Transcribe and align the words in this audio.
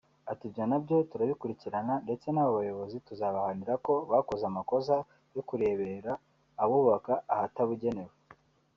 Ati 0.31 0.43
“Ibyo 0.49 0.63
nabyo 0.69 0.97
turabikurikirana 1.09 1.93
ndetse 2.05 2.27
n’abo 2.29 2.51
bayobozi 2.59 2.95
tuzabahanira 3.07 3.73
ko 3.85 3.93
bakoze 4.11 4.43
amakosa 4.51 4.95
yo 5.35 5.41
kurebera 5.47 6.11
abubaka 6.63 7.13
ahatabugenewe 7.33 8.13